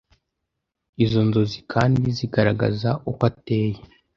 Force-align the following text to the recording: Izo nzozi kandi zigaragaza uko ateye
Izo 1.03 1.21
nzozi 1.27 1.59
kandi 1.73 2.03
zigaragaza 2.17 2.89
uko 3.09 3.21
ateye 3.29 3.79